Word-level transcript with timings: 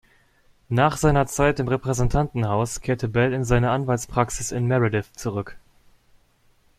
Nach 0.69 0.97
seiner 0.97 1.27
Zeit 1.27 1.59
im 1.59 1.67
Repräsentantenhaus 1.67 2.81
kehrte 2.81 3.07
Bell 3.07 3.33
in 3.33 3.43
seine 3.43 3.69
Anwaltspraxis 3.69 4.51
in 4.51 4.65
Meredith 4.65 5.11
zurück. 5.15 5.57